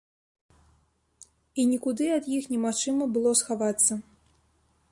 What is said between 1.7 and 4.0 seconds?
нікуды ад іх немагчыма было схавацца.